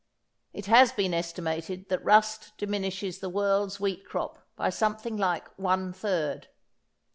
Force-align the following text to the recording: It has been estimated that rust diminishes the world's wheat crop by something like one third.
It 0.51 0.65
has 0.65 0.91
been 0.91 1.13
estimated 1.13 1.89
that 1.89 2.03
rust 2.03 2.53
diminishes 2.57 3.19
the 3.19 3.29
world's 3.29 3.79
wheat 3.79 4.03
crop 4.03 4.39
by 4.55 4.71
something 4.71 5.15
like 5.15 5.47
one 5.59 5.93
third. 5.93 6.47